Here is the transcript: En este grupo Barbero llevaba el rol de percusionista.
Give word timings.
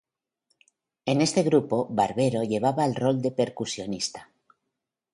En 1.11 1.17
este 1.27 1.43
grupo 1.43 1.85
Barbero 1.91 2.41
llevaba 2.41 2.85
el 2.85 2.95
rol 2.95 3.21
de 3.21 3.29
percusionista. 3.29 4.31